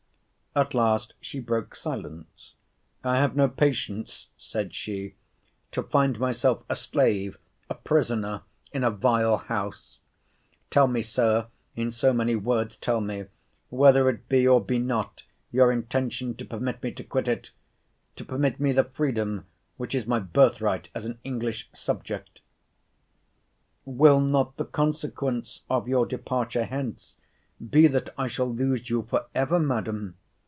[0.53, 5.15] At last she broke silence—I have no patience, said she,
[5.71, 7.37] to find myself a slave,
[7.69, 8.41] a prisoner,
[8.73, 13.27] in a vile house—Tell me, Sir, in so many words tell me,
[13.69, 18.59] whether it be, or be not, your intention to permit me to quit it?—To permit
[18.59, 19.45] me the freedom
[19.77, 22.41] which is my birthright as an English subject?
[23.85, 27.15] Will not the consequence of your departure hence
[27.69, 30.17] be that I shall lose you for ever, Madam?